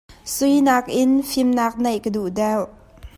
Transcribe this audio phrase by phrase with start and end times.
[0.33, 2.67] Sui hngakin fimnak ngeih ka duh deuh.